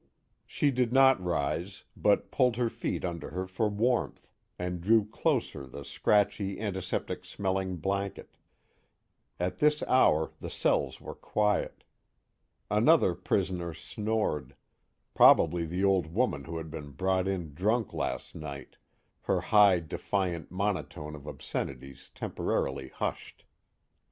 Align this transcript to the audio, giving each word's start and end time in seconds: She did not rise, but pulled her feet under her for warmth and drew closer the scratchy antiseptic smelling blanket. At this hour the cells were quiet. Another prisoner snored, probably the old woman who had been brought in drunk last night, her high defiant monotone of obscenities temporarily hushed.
She 0.47 0.71
did 0.71 0.91
not 0.91 1.23
rise, 1.23 1.83
but 1.95 2.31
pulled 2.31 2.55
her 2.55 2.71
feet 2.71 3.05
under 3.05 3.29
her 3.29 3.45
for 3.45 3.69
warmth 3.69 4.33
and 4.57 4.81
drew 4.81 5.05
closer 5.05 5.67
the 5.67 5.85
scratchy 5.85 6.59
antiseptic 6.59 7.23
smelling 7.23 7.75
blanket. 7.77 8.35
At 9.39 9.59
this 9.59 9.83
hour 9.83 10.31
the 10.39 10.49
cells 10.49 10.99
were 10.99 11.13
quiet. 11.13 11.83
Another 12.71 13.13
prisoner 13.13 13.75
snored, 13.75 14.55
probably 15.13 15.65
the 15.67 15.83
old 15.83 16.07
woman 16.07 16.45
who 16.45 16.57
had 16.57 16.71
been 16.71 16.89
brought 16.93 17.27
in 17.27 17.53
drunk 17.53 17.93
last 17.93 18.33
night, 18.33 18.77
her 19.21 19.39
high 19.39 19.79
defiant 19.81 20.49
monotone 20.49 21.13
of 21.13 21.27
obscenities 21.27 22.09
temporarily 22.15 22.87
hushed. 22.87 23.45